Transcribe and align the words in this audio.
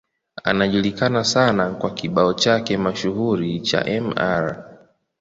Anajulikana 0.43 1.23
sana 1.23 1.69
kwa 1.71 1.91
kibao 1.93 2.33
chake 2.33 2.77
mashuhuri 2.77 3.59
cha 3.59 3.81
Mr. 4.01 4.63